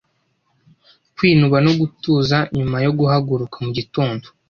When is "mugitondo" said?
3.65-4.25